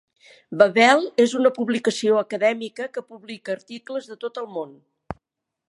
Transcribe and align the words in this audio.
Babel 0.61 1.03
és 1.25 1.35
una 1.39 1.51
publicació 1.57 2.17
acadèmica 2.23 2.87
que 2.95 3.05
publica 3.13 3.55
articles 3.59 4.13
de 4.13 4.19
tot 4.25 4.45
el 4.45 4.53
món. 4.57 4.75